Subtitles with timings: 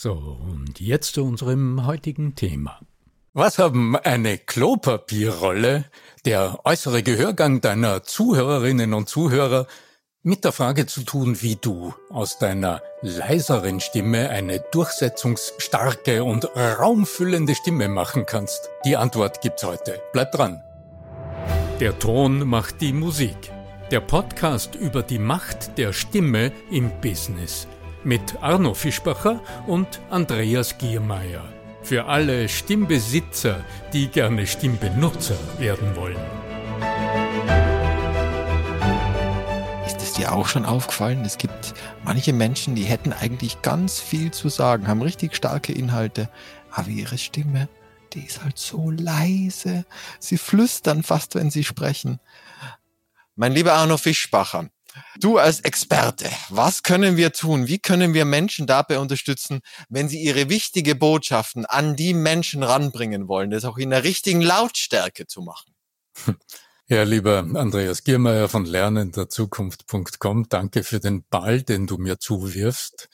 [0.00, 2.78] So, und jetzt zu unserem heutigen Thema.
[3.32, 5.86] Was haben eine Klopapierrolle,
[6.24, 9.66] der äußere Gehörgang deiner Zuhörerinnen und Zuhörer
[10.22, 17.56] mit der Frage zu tun, wie du aus deiner leiseren Stimme eine durchsetzungsstarke und raumfüllende
[17.56, 18.70] Stimme machen kannst?
[18.84, 20.00] Die Antwort gibt's heute.
[20.12, 20.62] Bleib dran.
[21.80, 23.50] Der Ton macht die Musik.
[23.90, 27.66] Der Podcast über die Macht der Stimme im Business
[28.08, 31.44] mit Arno Fischbacher und Andreas Giermeier.
[31.82, 36.16] Für alle Stimmbesitzer, die gerne Stimmbenutzer werden wollen.
[39.86, 41.22] Ist es dir auch schon aufgefallen?
[41.26, 46.30] Es gibt manche Menschen, die hätten eigentlich ganz viel zu sagen, haben richtig starke Inhalte,
[46.70, 47.68] aber ihre Stimme,
[48.14, 49.84] die ist halt so leise.
[50.18, 52.20] Sie flüstern fast, wenn sie sprechen.
[53.36, 54.70] Mein lieber Arno Fischbacher,
[55.18, 57.68] Du als Experte, was können wir tun?
[57.68, 63.28] Wie können wir Menschen dabei unterstützen, wenn sie ihre wichtige Botschaften an die Menschen ranbringen
[63.28, 65.74] wollen, das auch in der richtigen Lautstärke zu machen?
[66.90, 73.10] Ja, lieber Andreas Giermeier von lernenderzukunft.com, danke für den Ball, den du mir zuwirfst.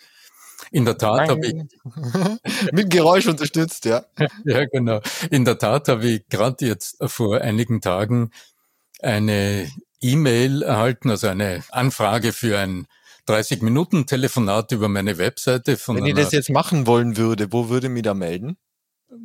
[0.71, 1.55] In der Tat habe ich
[2.73, 4.05] mit Geräusch unterstützt, ja.
[4.45, 5.01] ja, genau.
[5.31, 8.31] In der Tat habe ich gerade jetzt vor einigen Tagen
[9.01, 9.69] eine
[10.05, 12.87] E-Mail erhalten, also eine Anfrage für ein
[13.27, 18.03] 30-Minuten-Telefonat über meine Webseite von Wenn ich das jetzt machen wollen würde, wo würde mich
[18.03, 18.59] da melden?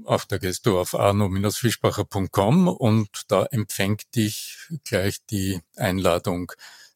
[0.06, 6.52] Auf, da gehst du auf arno-fischbacher.com und da empfängt dich gleich die Einladung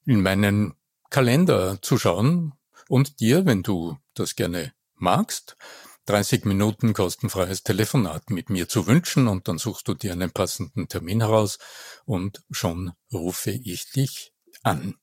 [0.06, 0.76] in meinen
[1.10, 2.54] Kalender zu schauen
[2.88, 5.58] und dir, wenn du das gerne magst,
[6.06, 10.88] 30 Minuten kostenfreies Telefonat mit mir zu wünschen und dann suchst du dir einen passenden
[10.88, 11.60] Termin heraus
[12.06, 14.96] und schon rufe ich dich an.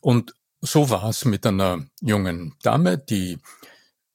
[0.00, 3.38] Und so war es mit einer jungen Dame, die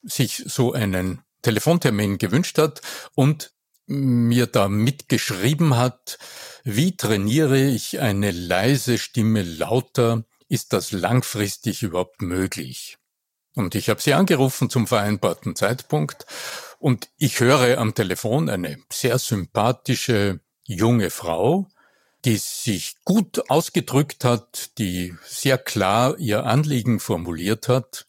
[0.02, 2.80] sich so einen Telefontermin gewünscht hat
[3.14, 3.52] und
[3.86, 6.18] mir da mitgeschrieben hat,
[6.62, 10.24] wie trainiere ich eine leise Stimme lauter?
[10.48, 12.97] Ist das langfristig überhaupt möglich?
[13.58, 16.26] Und ich habe sie angerufen zum vereinbarten Zeitpunkt.
[16.78, 21.66] Und ich höre am Telefon eine sehr sympathische junge Frau,
[22.24, 28.06] die sich gut ausgedrückt hat, die sehr klar ihr Anliegen formuliert hat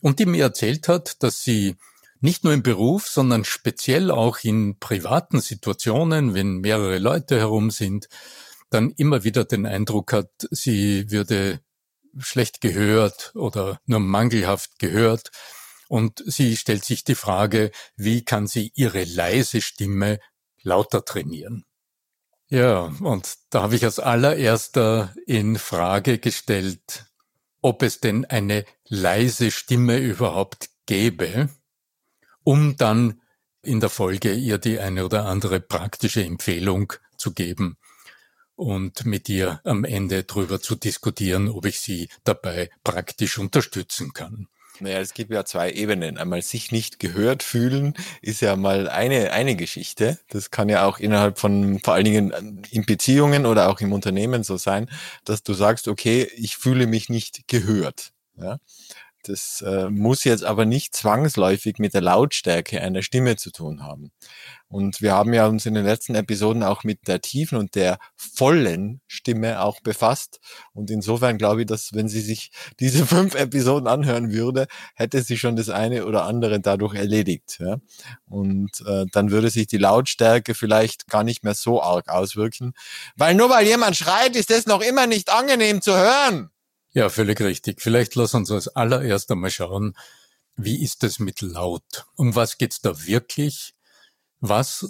[0.00, 1.76] und die mir erzählt hat, dass sie
[2.20, 8.08] nicht nur im Beruf, sondern speziell auch in privaten Situationen, wenn mehrere Leute herum sind,
[8.70, 11.60] dann immer wieder den Eindruck hat, sie würde
[12.20, 15.30] schlecht gehört oder nur mangelhaft gehört.
[15.88, 20.20] Und sie stellt sich die Frage, wie kann sie ihre leise Stimme
[20.62, 21.64] lauter trainieren?
[22.50, 27.06] Ja, und da habe ich als allererster in Frage gestellt,
[27.60, 31.48] ob es denn eine leise Stimme überhaupt gäbe,
[32.44, 33.20] um dann
[33.62, 37.76] in der Folge ihr die eine oder andere praktische Empfehlung zu geben,
[38.58, 44.48] und mit ihr am Ende darüber zu diskutieren, ob ich sie dabei praktisch unterstützen kann.
[44.80, 46.18] Naja, es gibt ja zwei Ebenen.
[46.18, 50.18] Einmal sich nicht gehört fühlen ist ja mal eine, eine Geschichte.
[50.28, 54.44] Das kann ja auch innerhalb von, vor allen Dingen in Beziehungen oder auch im Unternehmen
[54.44, 54.88] so sein,
[55.24, 58.12] dass du sagst, okay, ich fühle mich nicht gehört.
[58.36, 58.58] Ja?
[59.28, 64.10] Das äh, muss jetzt aber nicht zwangsläufig mit der Lautstärke einer Stimme zu tun haben.
[64.68, 67.98] Und wir haben ja uns in den letzten Episoden auch mit der tiefen und der
[68.16, 70.40] vollen Stimme auch befasst.
[70.72, 75.36] Und insofern glaube ich, dass wenn sie sich diese fünf Episoden anhören würde, hätte sie
[75.36, 77.58] schon das eine oder andere dadurch erledigt.
[77.60, 77.76] Ja?
[78.26, 82.72] Und äh, dann würde sich die Lautstärke vielleicht gar nicht mehr so arg auswirken.
[83.16, 86.50] Weil nur weil jemand schreit, ist das noch immer nicht angenehm zu hören.
[86.92, 87.80] Ja, völlig richtig.
[87.80, 89.94] Vielleicht lass uns als allererst einmal schauen,
[90.56, 92.06] wie ist es mit laut?
[92.16, 93.74] Um was geht's da wirklich?
[94.40, 94.86] Was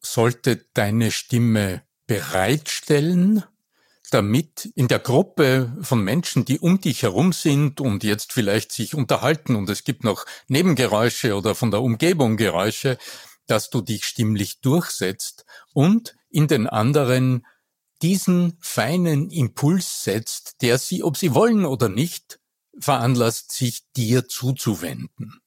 [0.00, 3.44] sollte deine Stimme bereitstellen,
[4.10, 8.94] damit in der Gruppe von Menschen, die um dich herum sind und jetzt vielleicht sich
[8.94, 12.98] unterhalten und es gibt noch Nebengeräusche oder von der Umgebung Geräusche,
[13.46, 17.46] dass du dich stimmlich durchsetzt und in den anderen
[18.02, 22.40] diesen feinen Impuls setzt, der sie, ob sie wollen oder nicht,
[22.78, 25.40] veranlasst, sich dir zuzuwenden.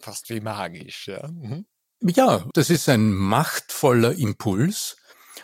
[0.00, 1.28] Fast wie magisch, ja.
[1.28, 1.66] Mhm.
[2.02, 4.96] Ja, das ist ein machtvoller Impuls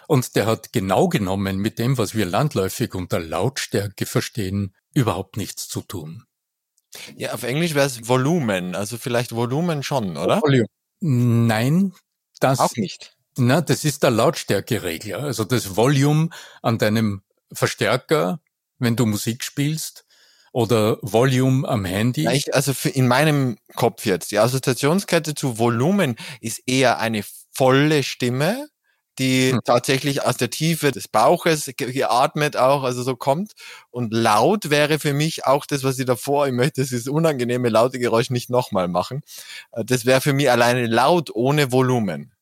[0.06, 5.68] und der hat genau genommen mit dem, was wir landläufig unter Lautstärke verstehen, überhaupt nichts
[5.68, 6.24] zu tun.
[7.16, 10.42] Ja, auf Englisch wäre es Volumen, also vielleicht Volumen schon, oder?
[10.42, 10.66] Volume.
[11.00, 11.94] Nein,
[12.40, 13.16] das auch nicht.
[13.40, 16.28] Na, das ist der Lautstärkeregler, also das Volume
[16.62, 17.22] an deinem
[17.52, 18.40] Verstärker,
[18.78, 20.04] wenn du Musik spielst,
[20.52, 22.28] oder Volume am Handy?
[22.30, 28.68] Ich, also in meinem Kopf jetzt, die Assoziationskette zu Volumen ist eher eine volle Stimme,
[29.18, 29.60] die hm.
[29.64, 33.52] tatsächlich aus der Tiefe des Bauches geatmet auch, also so kommt.
[33.90, 37.98] Und laut wäre für mich auch das, was ich davor, ich möchte dieses unangenehme laute
[37.98, 39.22] Geräusch nicht nochmal machen.
[39.72, 42.32] Äh, das wäre für mich alleine laut ohne Volumen.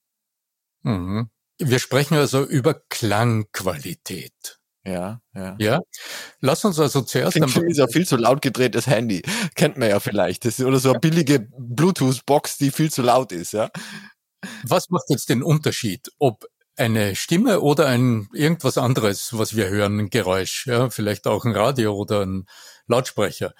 [0.83, 1.31] Mhm.
[1.59, 4.59] Wir sprechen also über Klangqualität.
[4.85, 5.57] Ja, ja.
[5.59, 5.81] Ja.
[6.41, 7.33] Lass uns also zuerst.
[7.33, 9.23] Klingt mich so viel zu laut gedrehtes Handy.
[9.55, 10.45] Kennt man ja vielleicht.
[10.45, 13.71] Das ist, oder so eine billige Bluetooth-Box, die viel zu laut ist, ja.
[14.63, 16.47] Was macht jetzt den Unterschied, ob
[16.77, 21.55] eine Stimme oder ein irgendwas anderes, was wir hören, ein Geräusch, ja, vielleicht auch ein
[21.55, 22.47] Radio oder ein
[22.87, 23.53] Lautsprecher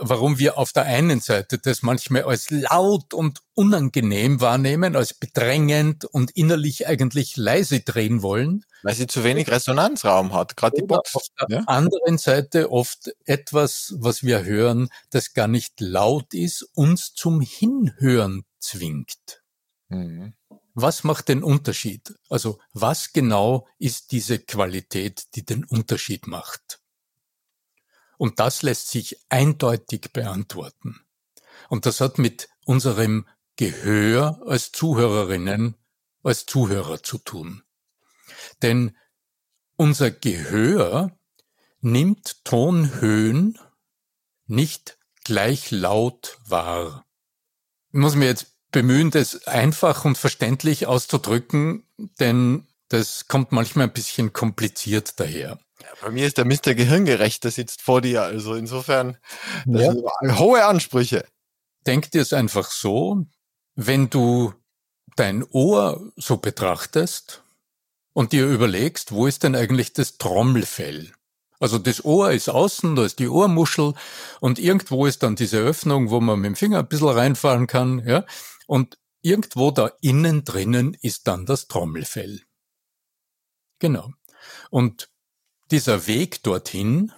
[0.00, 6.04] warum wir auf der einen Seite das manchmal als laut und unangenehm wahrnehmen, als bedrängend
[6.04, 8.64] und innerlich eigentlich leise drehen wollen.
[8.82, 11.14] Weil sie zu wenig Resonanzraum hat, gerade die Box.
[11.14, 11.64] Auf der ja?
[11.66, 18.44] anderen Seite oft etwas, was wir hören, das gar nicht laut ist, uns zum Hinhören
[18.58, 19.42] zwingt.
[19.88, 20.34] Mhm.
[20.74, 22.14] Was macht den Unterschied?
[22.28, 26.80] Also was genau ist diese Qualität, die den Unterschied macht?
[28.18, 31.00] Und das lässt sich eindeutig beantworten.
[31.68, 33.26] Und das hat mit unserem
[33.56, 35.76] Gehör als Zuhörerinnen,
[36.22, 37.62] als Zuhörer zu tun.
[38.62, 38.96] Denn
[39.76, 41.16] unser Gehör
[41.80, 43.58] nimmt Tonhöhen
[44.46, 47.06] nicht gleich laut wahr.
[47.92, 51.86] Ich muss mir jetzt bemühen, das einfach und verständlich auszudrücken,
[52.20, 55.58] denn das kommt manchmal ein bisschen kompliziert daher.
[56.00, 56.74] Bei mir ist der Mr.
[56.74, 58.22] Gehirngerecht, der sitzt vor dir.
[58.22, 59.16] Also insofern,
[59.64, 59.92] das ja.
[59.92, 61.26] sind hohe Ansprüche.
[61.86, 63.24] Denk dir es einfach so,
[63.74, 64.52] wenn du
[65.16, 67.42] dein Ohr so betrachtest
[68.12, 71.12] und dir überlegst, wo ist denn eigentlich das Trommelfell?
[71.58, 73.94] Also das Ohr ist außen, da ist die Ohrmuschel
[74.40, 78.06] und irgendwo ist dann diese Öffnung, wo man mit dem Finger ein bisschen reinfahren kann,
[78.06, 78.26] ja.
[78.66, 82.42] Und irgendwo da innen drinnen ist dann das Trommelfell.
[83.78, 84.12] Genau.
[84.70, 85.08] Und
[85.70, 87.12] dieser Weg dorthin,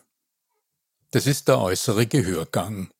[1.10, 2.90] das ist der äußere Gehörgang.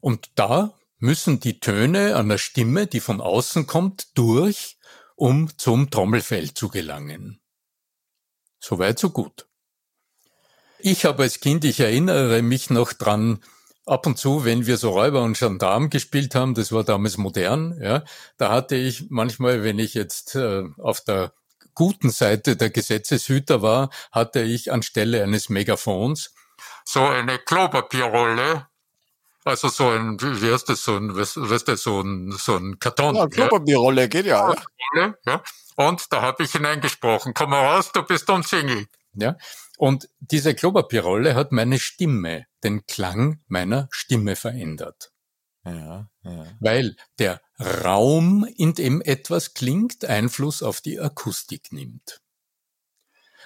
[0.00, 4.78] Und da müssen die Töne einer Stimme, die von außen kommt, durch,
[5.16, 7.40] um zum Trommelfell zu gelangen.
[8.60, 9.46] Soweit, so gut.
[10.78, 13.42] Ich habe als Kind, ich erinnere mich noch dran,
[13.88, 17.78] ab und zu, wenn wir so Räuber und Gendarm gespielt haben, das war damals modern,
[17.80, 18.04] ja,
[18.36, 21.32] da hatte ich manchmal, wenn ich jetzt äh, auf der
[21.78, 26.34] guten Seite der Gesetzeshüter war, hatte ich anstelle eines Megafons
[26.84, 28.66] so eine Klopapierrolle,
[29.44, 32.80] also so ein, wie heißt das, so ein, was, weißt du, so ein, so ein
[32.80, 33.14] Karton.
[33.14, 34.56] Ja, Klopapierrolle geht ja.
[34.96, 35.14] ja.
[35.24, 35.42] ja.
[35.76, 38.88] Und da habe ich hineingesprochen, komm mal raus, du bist umzingelt.
[39.12, 39.36] Ja.
[39.76, 45.12] Und diese Klopapierrolle hat meine Stimme, den Klang meiner Stimme verändert.
[45.64, 46.46] Ja, ja.
[46.58, 52.20] Weil der Raum, in dem etwas klingt, Einfluss auf die Akustik nimmt.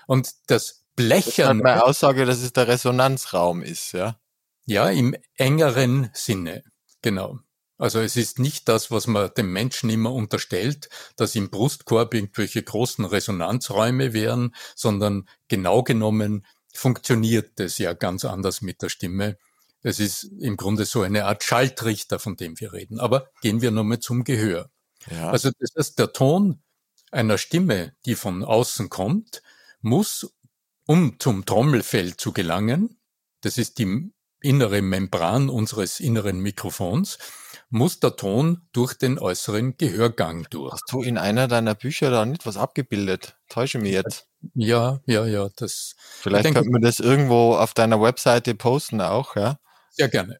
[0.06, 1.58] Und das Blechern.
[1.58, 4.18] Das meine Aussage, dass es der Resonanzraum ist, ja?
[4.66, 6.64] Ja, im engeren Sinne.
[7.00, 7.40] Genau.
[7.78, 12.62] Also es ist nicht das, was man dem Menschen immer unterstellt, dass im Brustkorb irgendwelche
[12.62, 19.36] großen Resonanzräume wären, sondern genau genommen funktioniert es ja ganz anders mit der Stimme
[19.82, 23.00] Es ist im Grunde so eine Art Schaltrichter, von dem wir reden.
[23.00, 24.70] Aber gehen wir nochmal zum Gehör.
[25.10, 25.30] Ja.
[25.30, 26.62] Also das heißt, der Ton
[27.10, 29.42] einer Stimme, die von außen kommt,
[29.80, 30.34] muss,
[30.86, 32.98] um zum Trommelfell zu gelangen,
[33.40, 37.18] das ist die innere Membran unseres inneren Mikrofons,
[37.70, 40.72] muss der Ton durch den äußeren Gehörgang durch.
[40.72, 43.36] Hast du in einer deiner Bücher da nicht was abgebildet?
[43.48, 44.26] Täusche mich jetzt.
[44.54, 45.94] Ja, ja, ja, das.
[46.20, 49.58] Vielleicht denke, könnte man das irgendwo auf deiner Webseite posten auch, ja?
[49.92, 50.38] Sehr gerne.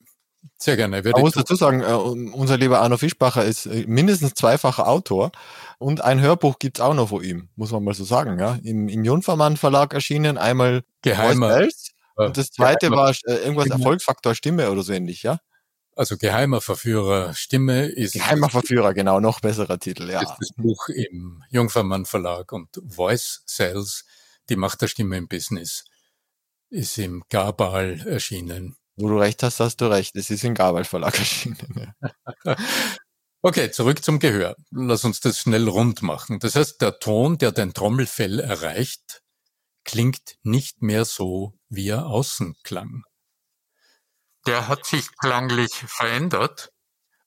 [0.59, 1.03] Sehr gerne.
[1.03, 5.31] Man muss dazu sagen, äh, unser lieber Arno Fischbacher ist äh, mindestens zweifacher Autor
[5.79, 8.39] und ein Hörbuch gibt's auch noch von ihm, muss man mal so sagen.
[8.39, 8.59] Ja?
[8.63, 11.69] Im, im Junfermann Verlag erschienen, einmal Geheimer.
[12.17, 12.97] Und das zweite Geheimer.
[12.97, 15.39] war äh, irgendwas Erfolgsfaktor Stimme oder so ähnlich, ja?
[15.95, 18.15] Also Geheimer Verführer Stimme ist.
[18.15, 20.23] Geheimer Verführer, genau, noch besserer Titel, ja.
[20.23, 24.05] Ist das Buch im Jungfermann Verlag und Voice Sales,
[24.49, 25.85] die Macht der Stimme im Business,
[26.71, 28.77] ist im Gabal erschienen.
[28.97, 30.15] Wo du recht hast, hast du recht.
[30.17, 31.95] Es ist im Gabal Verlag erschienen.
[32.45, 32.57] Ja.
[33.43, 34.57] okay, zurück zum Gehör.
[34.71, 36.39] Lass uns das schnell rund machen.
[36.39, 39.23] Das heißt, der Ton, der dein Trommelfell erreicht,
[39.85, 43.05] klingt nicht mehr so, wie er außen klang
[44.47, 46.73] der hat sich klanglich verändert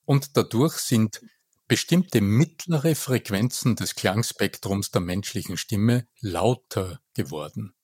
[0.04, 1.20] und dadurch sind
[1.68, 7.74] bestimmte mittlere Frequenzen des Klangspektrums der menschlichen Stimme lauter geworden.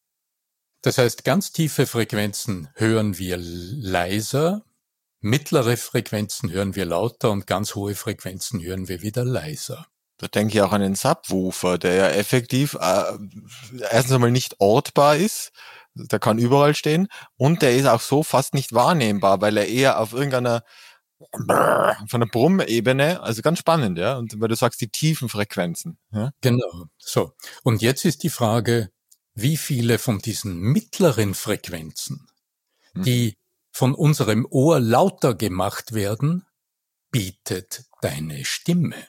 [0.83, 4.65] Das heißt, ganz tiefe Frequenzen hören wir leiser,
[5.21, 9.87] mittlere Frequenzen hören wir lauter und ganz hohe Frequenzen hören wir wieder leiser.
[10.19, 13.05] Da denke ich auch an den Subwoofer, der ja effektiv äh,
[13.91, 15.53] erstens einmal nicht ortbar ist
[15.95, 20.01] der kann überall stehen und der ist auch so fast nicht wahrnehmbar, weil er eher
[20.01, 20.65] auf irgendeiner
[22.09, 24.17] von der Brummebene, also ganz spannend, ja.
[24.17, 25.97] Und weil du sagst, die tiefen Frequenzen.
[26.11, 26.33] Ja?
[26.41, 26.87] Genau.
[26.99, 27.33] So.
[27.63, 28.91] Und jetzt ist die Frage,
[29.35, 32.29] wie viele von diesen mittleren Frequenzen,
[32.95, 33.03] hm.
[33.03, 33.37] die
[33.73, 36.47] von unserem Ohr lauter gemacht werden,
[37.11, 39.07] bietet deine Stimme.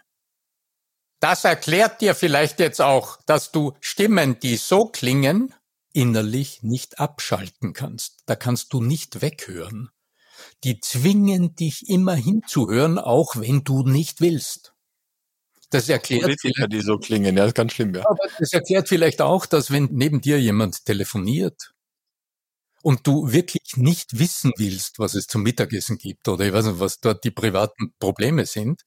[1.20, 5.54] Das erklärt dir vielleicht jetzt auch, dass du Stimmen, die so klingen,
[5.94, 8.24] innerlich nicht abschalten kannst.
[8.26, 9.90] Da kannst du nicht weghören.
[10.64, 14.73] Die zwingen dich immer hinzuhören, auch wenn du nicht willst.
[15.74, 18.04] Das erklärt Politiker, die so klingen, ja, ist ganz schlimm, ja.
[18.08, 21.74] Aber das erklärt vielleicht auch, dass wenn neben dir jemand telefoniert
[22.84, 26.80] und du wirklich nicht wissen willst, was es zum Mittagessen gibt oder ich weiß nicht,
[26.80, 28.84] was dort die privaten Probleme sind,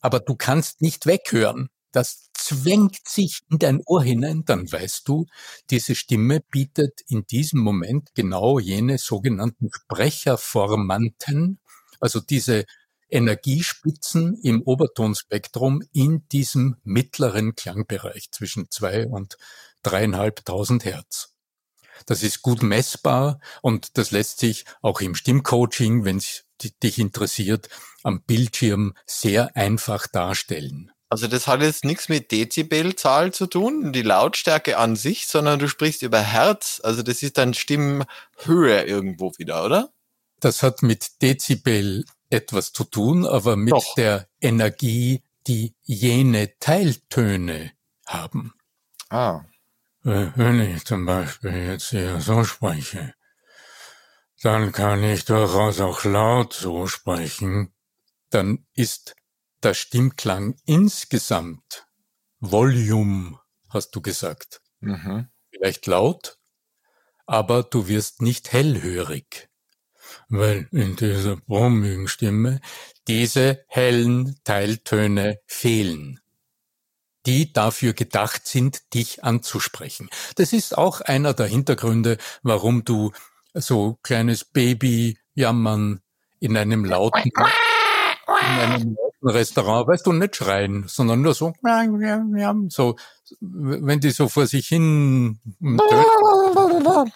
[0.00, 5.26] aber du kannst nicht weghören, das zwängt sich in dein Ohr hinein, dann weißt du,
[5.70, 11.60] diese Stimme bietet in diesem Moment genau jene sogenannten Sprecherformanten,
[12.00, 12.64] also diese
[13.08, 19.36] Energiespitzen im Obertonspektrum in diesem mittleren Klangbereich zwischen zwei und
[19.82, 21.34] dreieinhalbtausend Hertz.
[22.06, 26.44] Das ist gut messbar und das lässt sich auch im Stimmcoaching, wenn es
[26.82, 27.68] dich interessiert,
[28.02, 30.92] am Bildschirm sehr einfach darstellen.
[31.10, 35.66] Also das hat jetzt nichts mit Dezibelzahl zu tun, die Lautstärke an sich, sondern du
[35.68, 36.80] sprichst über Herz.
[36.84, 39.90] Also das ist dann Stimmhöhe irgendwo wieder, oder?
[40.40, 43.94] Das hat mit Dezibel etwas zu tun, aber mit Doch.
[43.94, 47.72] der Energie, die jene Teiltöne
[48.06, 48.54] haben.
[49.08, 49.44] Ah.
[50.04, 53.14] Äh, wenn ich zum Beispiel jetzt hier so spreche,
[54.42, 57.72] dann kann ich durchaus auch laut so sprechen.
[58.30, 59.16] Dann ist
[59.62, 61.86] der Stimmklang insgesamt,
[62.38, 65.28] Volume, hast du gesagt, mhm.
[65.50, 66.38] vielleicht laut,
[67.26, 69.48] aber du wirst nicht hellhörig,
[70.28, 72.60] weil in dieser brummigen Stimme
[73.06, 76.20] diese hellen Teiltöne fehlen
[77.28, 80.08] die dafür gedacht sind, dich anzusprechen.
[80.36, 83.12] Das ist auch einer der Hintergründe, warum du
[83.52, 86.00] so kleines Baby jammern
[86.40, 91.52] in einem lauten, in einem Restaurant, weißt du, nicht schreien, sondern nur so,
[92.70, 92.96] so,
[93.40, 95.38] wenn die so vor sich hin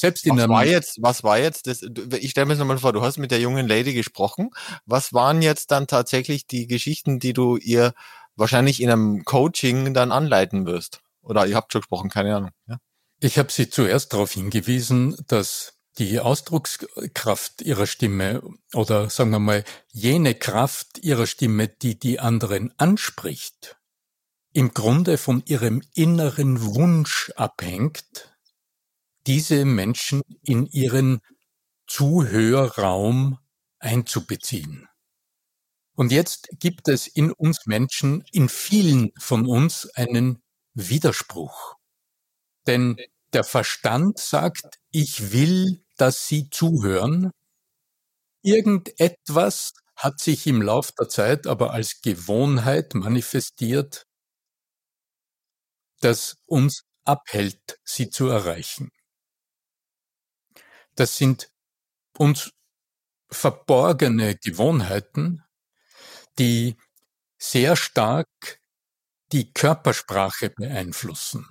[0.00, 1.82] selbst in was war jetzt, was war jetzt das,
[2.18, 4.50] ich stelle mir das nochmal vor, du hast mit der jungen Lady gesprochen.
[4.86, 7.94] Was waren jetzt dann tatsächlich die Geschichten, die du ihr
[8.36, 11.00] wahrscheinlich in einem Coaching dann anleiten wirst?
[11.22, 12.50] Oder ihr habt schon gesprochen, keine Ahnung.
[12.68, 12.78] Ja?
[13.20, 19.64] Ich habe sie zuerst darauf hingewiesen, dass die Ausdruckskraft ihrer Stimme oder sagen wir mal
[19.92, 23.76] jene Kraft ihrer Stimme, die die anderen anspricht,
[24.52, 28.33] im Grunde von ihrem inneren Wunsch abhängt,
[29.26, 31.20] diese Menschen in ihren
[31.86, 33.38] Zuhörraum
[33.78, 34.88] einzubeziehen.
[35.96, 40.42] Und jetzt gibt es in uns Menschen, in vielen von uns einen
[40.74, 41.76] Widerspruch.
[42.66, 42.96] Denn
[43.32, 47.30] der Verstand sagt, ich will dass sie zuhören.
[48.42, 54.06] Irgendetwas hat sich im Lauf der Zeit aber als Gewohnheit manifestiert,
[56.00, 58.90] das uns abhält, sie zu erreichen.
[60.94, 61.50] Das sind
[62.16, 62.52] uns
[63.30, 65.42] verborgene Gewohnheiten,
[66.38, 66.76] die
[67.38, 68.28] sehr stark
[69.32, 71.48] die Körpersprache beeinflussen.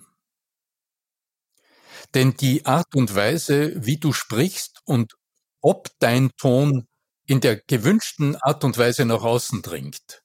[2.14, 5.14] Denn die Art und Weise, wie du sprichst und
[5.62, 6.88] ob dein Ton
[7.26, 10.24] in der gewünschten Art und Weise nach außen dringt,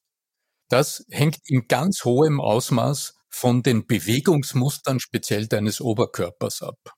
[0.68, 6.97] das hängt in ganz hohem Ausmaß von den Bewegungsmustern speziell deines Oberkörpers ab.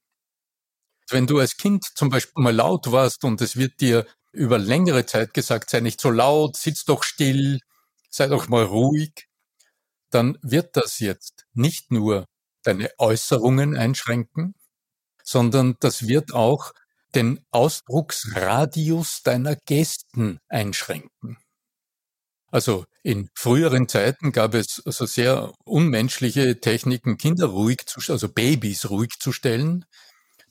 [1.13, 5.07] Wenn du als Kind zum Beispiel mal laut warst und es wird dir über längere
[5.07, 7.61] Zeit gesagt, sei nicht so laut, sitz doch still,
[8.11, 9.27] sei doch mal ruhig,
[10.11, 12.27] dann wird das jetzt nicht nur
[12.63, 14.55] deine Äußerungen einschränken,
[15.23, 16.73] sondern das wird auch
[17.15, 21.39] den Ausdrucksradius deiner Gesten einschränken.
[22.53, 28.91] Also in früheren Zeiten gab es also sehr unmenschliche Techniken, Kinder ruhig zu, also Babys
[28.91, 29.85] ruhig zu stellen.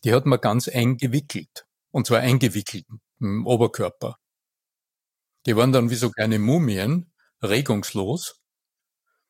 [0.04, 1.66] Die hat man ganz eng gewickelt.
[1.92, 2.86] Und zwar eingewickelt
[3.20, 4.18] im Oberkörper.
[5.46, 8.42] Die waren dann wie so kleine Mumien, regungslos,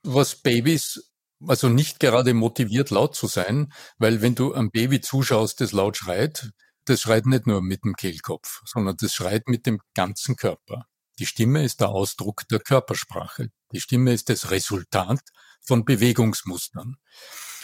[0.03, 1.09] was Babys
[1.47, 5.97] also nicht gerade motiviert, laut zu sein, weil wenn du einem Baby zuschaust, das laut
[5.97, 6.51] schreit,
[6.85, 10.85] das schreit nicht nur mit dem Kehlkopf, sondern das schreit mit dem ganzen Körper.
[11.19, 13.49] Die Stimme ist der Ausdruck der Körpersprache.
[13.71, 15.21] Die Stimme ist das Resultat
[15.61, 16.97] von Bewegungsmustern.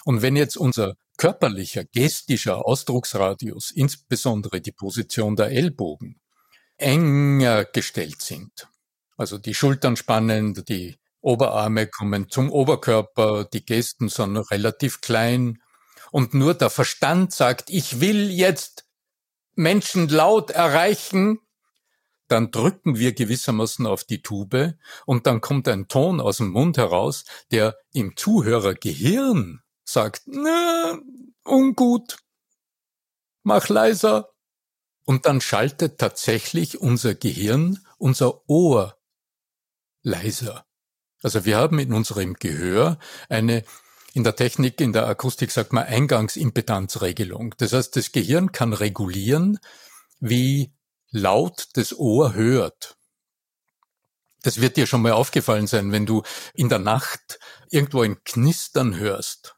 [0.03, 6.19] Und wenn jetzt unser körperlicher, gestischer Ausdrucksradius, insbesondere die Position der Ellbogen,
[6.77, 8.67] enger gestellt sind,
[9.17, 15.59] also die Schultern spannend, die Oberarme kommen zum Oberkörper, die Gesten sind relativ klein.
[16.11, 18.85] Und nur der Verstand sagt, ich will jetzt
[19.55, 21.39] Menschen laut erreichen,
[22.27, 26.77] dann drücken wir gewissermaßen auf die Tube und dann kommt ein Ton aus dem Mund
[26.77, 30.99] heraus, der im Zuhörergehirn sagt, na,
[31.43, 32.17] ungut,
[33.43, 34.29] mach leiser.
[35.05, 38.97] Und dann schaltet tatsächlich unser Gehirn, unser Ohr
[40.01, 40.65] leiser.
[41.21, 42.99] Also wir haben in unserem Gehör
[43.29, 43.63] eine,
[44.13, 47.55] in der Technik, in der Akustik sagt man Eingangsimpedanzregelung.
[47.57, 49.59] Das heißt, das Gehirn kann regulieren,
[50.19, 50.73] wie
[51.11, 52.97] laut das Ohr hört.
[54.41, 56.21] Das wird dir schon mal aufgefallen sein, wenn du
[56.53, 57.39] in der Nacht
[57.71, 59.54] irgendwo ein Knistern hörst.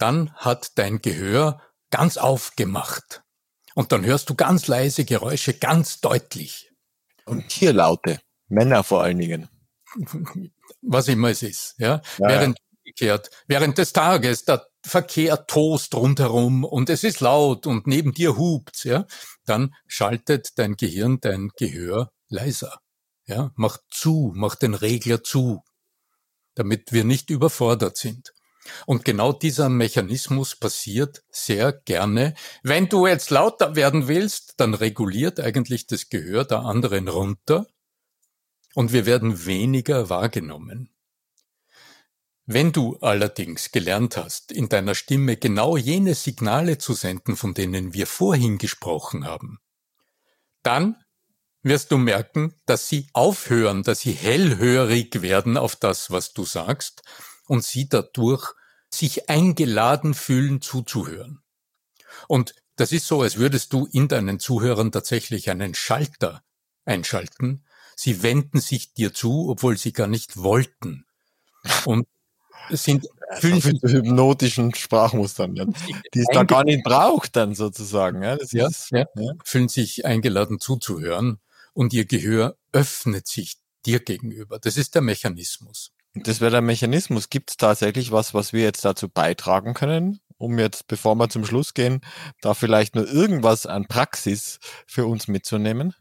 [0.00, 1.60] Dann hat dein Gehör
[1.90, 3.22] ganz aufgemacht.
[3.74, 6.72] Und dann hörst du ganz leise Geräusche ganz deutlich.
[7.26, 8.20] Und Tierlaute.
[8.48, 9.48] Männer vor allen Dingen.
[10.82, 12.00] Was immer es ist, ja.
[12.18, 12.58] ja während
[13.46, 18.84] während des Tages der Verkehr tost rundherum und es ist laut und neben dir hupt's,
[18.84, 19.06] ja,
[19.44, 22.80] dann schaltet dein Gehirn dein Gehör leiser.
[23.26, 25.62] Ja, macht zu, macht den Regler zu,
[26.54, 28.32] damit wir nicht überfordert sind.
[28.86, 32.34] Und genau dieser Mechanismus passiert sehr gerne.
[32.62, 37.66] Wenn du jetzt lauter werden willst, dann reguliert eigentlich das Gehör der anderen runter
[38.74, 40.90] und wir werden weniger wahrgenommen.
[42.46, 47.94] Wenn du allerdings gelernt hast, in deiner Stimme genau jene Signale zu senden, von denen
[47.94, 49.60] wir vorhin gesprochen haben,
[50.62, 50.96] dann
[51.62, 57.02] wirst du merken, dass sie aufhören, dass sie hellhörig werden auf das, was du sagst
[57.46, 58.52] und sie dadurch
[58.90, 61.42] sich eingeladen fühlen zuzuhören.
[62.28, 66.42] Und das ist so, als würdest du in deinen Zuhörern tatsächlich einen Schalter
[66.84, 67.64] einschalten.
[67.94, 71.04] Sie wenden sich dir zu, obwohl sie gar nicht wollten.
[71.84, 72.06] Und
[72.70, 73.06] sind
[73.38, 75.66] fühlen sich hypnotischen Sprachmustern, ja,
[76.14, 78.22] die es da gar nicht braucht dann sozusagen.
[78.22, 79.06] Ja, das ja, ist, ja.
[79.14, 81.38] ja, fühlen sich eingeladen zuzuhören
[81.72, 84.58] und ihr Gehör öffnet sich dir gegenüber.
[84.58, 85.92] Das ist der Mechanismus.
[86.14, 87.30] Das wäre der Mechanismus.
[87.30, 91.44] Gibt es tatsächlich was, was wir jetzt dazu beitragen können, um jetzt, bevor wir zum
[91.44, 92.00] Schluss gehen,
[92.40, 95.94] da vielleicht nur irgendwas an Praxis für uns mitzunehmen?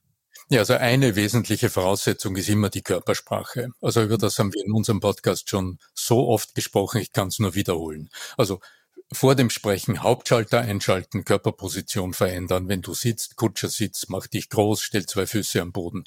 [0.51, 3.69] Ja, also eine wesentliche Voraussetzung ist immer die Körpersprache.
[3.81, 7.37] Also über das haben wir in unserem Podcast schon so oft gesprochen, ich kann es
[7.37, 8.09] nur wiederholen.
[8.35, 8.59] Also
[9.11, 12.67] vor dem Sprechen Hauptschalter einschalten, Körperposition verändern.
[12.67, 16.03] Wenn du sitzt, Kutscher sitzt, mach dich groß, stell zwei Füße am Boden.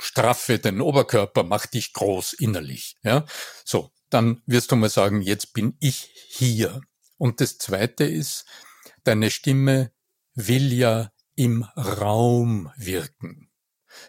[0.00, 2.96] Straffe den Oberkörper, mach dich groß innerlich.
[3.02, 3.24] Ja,
[3.64, 3.90] so.
[4.10, 6.82] Dann wirst du mal sagen, jetzt bin ich hier.
[7.18, 8.44] Und das zweite ist,
[9.02, 9.90] deine Stimme
[10.34, 13.50] will ja im Raum wirken.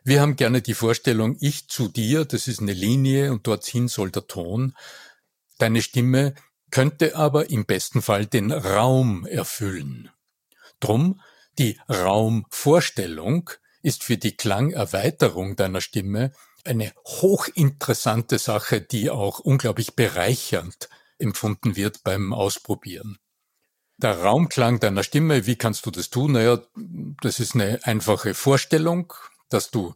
[0.04, 4.12] Wir haben gerne die Vorstellung, ich zu dir, das ist eine Linie und dorthin soll
[4.12, 4.76] der Ton.
[5.58, 6.36] Deine Stimme
[6.76, 10.10] könnte aber im besten Fall den Raum erfüllen.
[10.82, 11.22] Drum
[11.58, 13.50] Die Raumvorstellung
[13.82, 16.34] ist für die Klangerweiterung deiner Stimme
[16.66, 23.20] eine hochinteressante Sache, die auch unglaublich bereichernd empfunden wird beim Ausprobieren.
[23.96, 26.34] Der Raumklang deiner Stimme, wie kannst du das tun?
[26.34, 26.62] Naja,
[27.22, 29.14] das ist eine einfache Vorstellung,
[29.48, 29.96] dass du.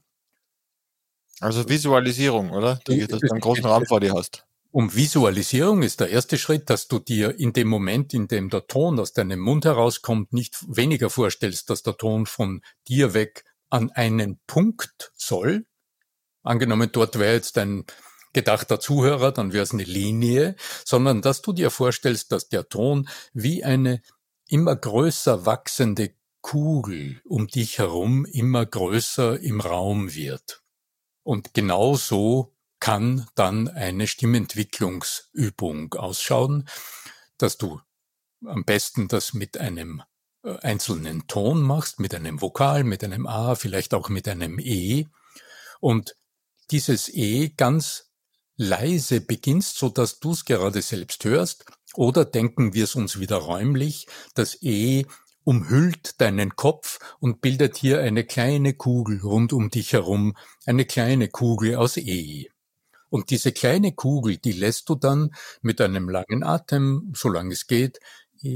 [1.41, 2.79] Also Visualisierung, oder?
[2.87, 4.45] Die, dass du einen großen Raum vor dir hast.
[4.71, 8.67] Um Visualisierung ist der erste Schritt, dass du dir in dem Moment, in dem der
[8.67, 13.89] Ton aus deinem Mund herauskommt, nicht weniger vorstellst, dass der Ton von dir weg an
[13.91, 15.65] einen Punkt soll.
[16.43, 17.85] Angenommen, dort wäre jetzt ein
[18.33, 20.55] gedachter Zuhörer, dann wäre es eine Linie,
[20.85, 24.03] sondern dass du dir vorstellst, dass der Ton wie eine
[24.47, 30.61] immer größer wachsende Kugel um dich herum immer größer im Raum wird.
[31.23, 36.67] Und genau so kann dann eine Stimmentwicklungsübung ausschauen,
[37.37, 37.81] dass du
[38.45, 40.01] am besten das mit einem
[40.43, 45.07] äh, einzelnen Ton machst, mit einem Vokal, mit einem A, vielleicht auch mit einem E
[45.79, 46.15] und
[46.71, 48.11] dieses E ganz
[48.55, 51.65] leise beginnst, so dass du es gerade selbst hörst,
[51.95, 55.05] oder denken wir es uns wieder räumlich, das E
[55.43, 61.29] umhüllt deinen Kopf und bildet hier eine kleine Kugel rund um dich herum, eine kleine
[61.29, 62.49] Kugel aus E.
[63.09, 67.99] Und diese kleine Kugel, die lässt du dann mit einem langen Atem, solange es geht,
[68.41, 68.49] in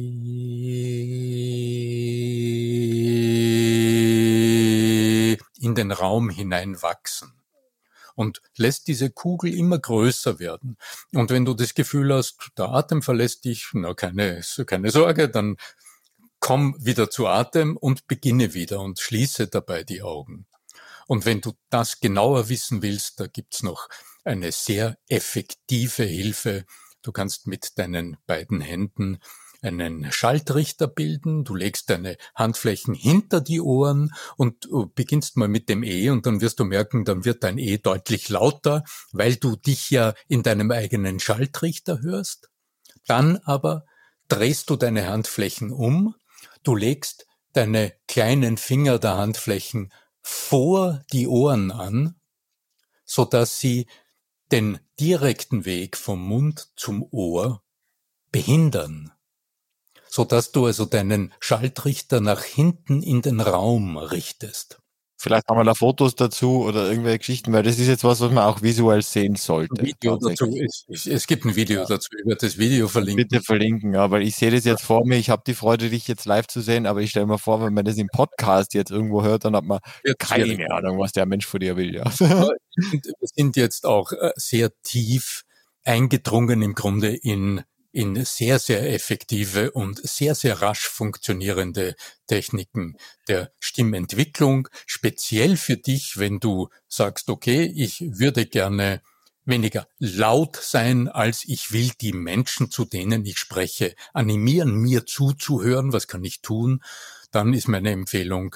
[5.76, 7.34] den Raum hineinwachsen
[8.16, 10.78] und lässt diese Kugel immer größer werden.
[11.14, 15.58] Und wenn du das Gefühl hast, der Atem verlässt dich, na keine, keine Sorge, dann
[16.40, 20.46] komm wieder zu Atem und beginne wieder und schließe dabei die Augen.
[21.08, 23.88] Und wenn du das genauer wissen willst, da gibt's noch
[24.24, 26.66] eine sehr effektive Hilfe.
[27.02, 29.20] Du kannst mit deinen beiden Händen
[29.64, 35.70] einen Schaltrichter bilden, du legst deine Handflächen hinter die Ohren und äh, beginnst mal mit
[35.70, 38.84] dem E und dann wirst du merken, dann wird dein E deutlich lauter,
[39.14, 42.50] weil du dich ja in deinem eigenen Schaltrichter hörst.
[43.08, 43.86] Dann aber
[44.28, 46.16] drehst du deine Handflächen um,
[46.64, 52.16] du legst deine kleinen Finger der Handflächen vor die Ohren an,
[53.06, 53.88] so dass sie
[54.54, 57.64] den direkten Weg vom Mund zum Ohr
[58.32, 59.12] behindern,
[60.08, 64.83] so dass du also deinen Schaltrichter nach hinten in den Raum richtest.
[65.24, 68.30] Vielleicht haben wir da Fotos dazu oder irgendwelche Geschichten, weil das ist jetzt was, was
[68.30, 69.82] man auch visuell sehen sollte.
[69.82, 71.86] Video dazu ist, es gibt ein Video ja.
[71.86, 73.26] dazu, ich werde das Video verlinken.
[73.30, 76.10] Bitte verlinken, ja, weil ich sehe das jetzt vor mir, ich habe die Freude, dich
[76.10, 78.92] jetzt live zu sehen, aber ich stelle mir vor, wenn man das im Podcast jetzt
[78.92, 81.96] irgendwo hört, dann hat man jetzt keine Ahnung, was der Mensch vor dir will.
[81.96, 82.04] Ja.
[82.20, 85.44] Wir sind jetzt auch äh, sehr tief
[85.86, 87.62] eingedrungen im Grunde in
[87.94, 91.96] in sehr, sehr effektive und sehr, sehr rasch funktionierende
[92.28, 99.02] Techniken der Stimmentwicklung, speziell für dich, wenn du sagst, okay, ich würde gerne
[99.46, 105.94] weniger laut sein, als ich will die Menschen, zu denen ich spreche, animieren, mir zuzuhören,
[105.94, 106.84] was kann ich tun,
[107.32, 108.56] dann ist meine Empfehlung,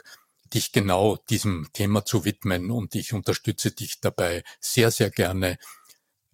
[0.54, 5.58] dich genau diesem Thema zu widmen und ich unterstütze dich dabei sehr, sehr gerne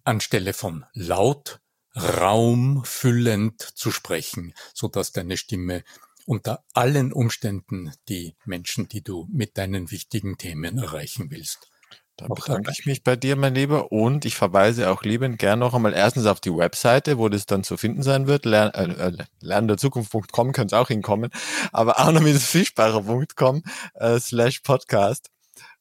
[0.04, 1.60] anstelle von laut
[1.94, 5.84] raumfüllend zu sprechen, so dass deine Stimme
[6.26, 11.70] unter allen Umständen die Menschen, die du mit deinen wichtigen Themen erreichen willst.
[12.16, 15.74] Da bedanke ich mich bei dir, mein Lieber, und ich verweise auch liebend gern noch
[15.74, 18.44] einmal erstens auf die Webseite, wo das dann zu finden sein wird.
[18.44, 21.30] Lern, äh, äh lernderzukunft.com könnte es auch hinkommen,
[21.72, 25.30] aber auch noch mit fischbacher.com äh, slash podcast.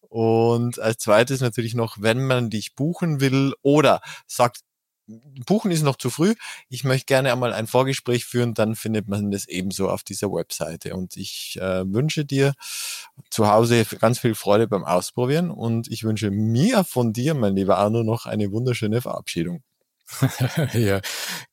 [0.10, 4.62] Und als zweites natürlich noch, wenn man dich buchen will oder sagt,
[5.08, 6.34] buchen ist noch zu früh.
[6.70, 10.96] Ich möchte gerne einmal ein Vorgespräch führen, dann findet man das ebenso auf dieser Webseite.
[10.96, 12.54] Und ich äh, wünsche dir
[13.30, 17.78] zu Hause ganz viel Freude beim Ausprobieren und ich wünsche mir von dir, mein lieber
[17.78, 19.64] Arno, noch eine wunderschöne Verabschiedung.
[20.74, 21.02] ja,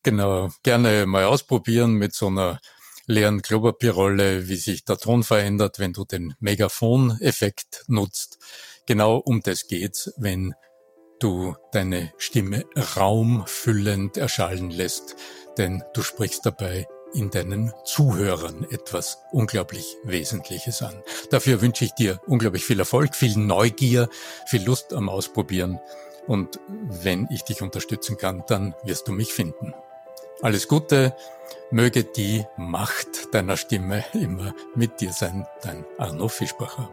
[0.03, 0.51] genau.
[0.63, 2.61] Gerne mal ausprobieren mit so einer
[3.07, 8.39] leeren Klopapierrolle, wie sich der Ton verändert, wenn du den Megafon-Effekt nutzt.
[8.87, 10.55] Genau um das geht's, wenn
[11.21, 12.65] du deine Stimme
[12.97, 15.17] raumfüllend erschallen lässt,
[15.59, 21.03] denn du sprichst dabei in deinen Zuhörern etwas unglaublich Wesentliches an.
[21.31, 24.09] Dafür wünsche ich dir unglaublich viel Erfolg, viel Neugier,
[24.47, 25.81] viel Lust am Ausprobieren
[26.27, 29.75] und wenn ich dich unterstützen kann, dann wirst du mich finden.
[30.43, 31.15] Alles Gute,
[31.71, 36.89] möge die Macht deiner Stimme immer mit dir sein, dein Arno Fischbacher.